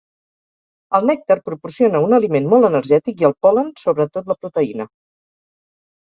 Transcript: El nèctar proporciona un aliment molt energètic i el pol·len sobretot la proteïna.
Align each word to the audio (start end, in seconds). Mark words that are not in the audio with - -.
El 0.99 1.03
nèctar 1.09 1.37
proporciona 1.49 2.01
un 2.05 2.15
aliment 2.19 2.47
molt 2.55 2.69
energètic 2.71 3.23
i 3.25 3.29
el 3.31 3.37
pol·len 3.47 3.71
sobretot 3.83 4.35
la 4.35 4.39
proteïna. 4.41 4.91